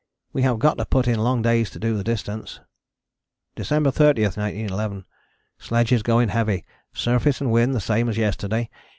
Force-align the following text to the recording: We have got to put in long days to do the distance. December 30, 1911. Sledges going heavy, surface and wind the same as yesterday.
We 0.33 0.41
have 0.41 0.57
got 0.57 0.79
to 0.79 0.85
put 0.87 1.07
in 1.07 1.19
long 1.19 1.43
days 1.43 1.69
to 1.69 1.77
do 1.79 1.95
the 1.95 2.03
distance. 2.03 2.59
December 3.55 3.91
30, 3.91 4.23
1911. 4.23 5.05
Sledges 5.59 6.01
going 6.01 6.29
heavy, 6.29 6.65
surface 6.91 7.39
and 7.39 7.51
wind 7.51 7.75
the 7.75 7.79
same 7.79 8.09
as 8.09 8.17
yesterday. 8.17 8.71